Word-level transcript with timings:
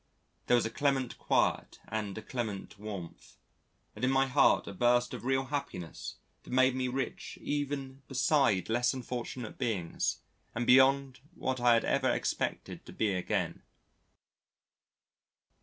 There 0.47 0.55
was 0.55 0.65
a 0.65 0.71
clement 0.71 1.19
quiet 1.19 1.79
and 1.87 2.17
a 2.17 2.23
clement 2.23 2.79
warmth, 2.79 3.37
and 3.95 4.03
in 4.03 4.09
my 4.09 4.25
heart 4.25 4.65
a 4.65 4.73
burst 4.73 5.13
of 5.13 5.25
real 5.25 5.45
happiness 5.45 6.15
that 6.41 6.51
made 6.51 6.73
me 6.73 6.87
rich 6.87 7.37
even 7.39 8.01
beside 8.07 8.67
less 8.67 8.95
unfortunate 8.95 9.59
beings 9.59 10.23
and 10.55 10.65
beyond 10.65 11.19
what 11.35 11.59
I 11.59 11.75
had 11.75 11.85
ever 11.85 12.09
expected 12.09 12.83
to 12.87 12.91
be 12.93 13.13
again. 13.13 13.61